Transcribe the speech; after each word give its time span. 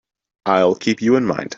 I'll 0.47 0.73
keep 0.75 1.01
you 1.03 1.15
in 1.15 1.25
mind. 1.25 1.49